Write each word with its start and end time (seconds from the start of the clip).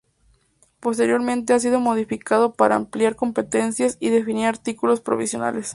Posteriormente 0.79 1.53
ha 1.53 1.59
sido 1.59 1.79
modificado 1.79 2.53
para 2.55 2.73
ampliar 2.73 3.15
competencias 3.15 3.97
y 3.99 4.09
definir 4.09 4.47
artículos 4.47 4.99
provisionales. 4.99 5.69